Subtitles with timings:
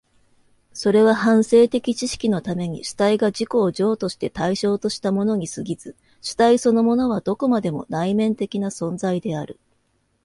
[0.73, 9.59] それは反省的知識のために主体が自己を譲渡して対象としたものに過ぎず、主体そのものはどこまでも内面的な存在である。